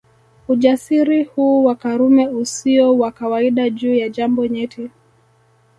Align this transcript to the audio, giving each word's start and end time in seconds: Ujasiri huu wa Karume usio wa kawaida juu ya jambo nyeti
Ujasiri 0.47 1.23
huu 1.23 1.63
wa 1.65 1.75
Karume 1.75 2.27
usio 2.27 2.97
wa 2.97 3.11
kawaida 3.11 3.69
juu 3.69 3.95
ya 3.95 4.09
jambo 4.09 4.45
nyeti 4.47 4.89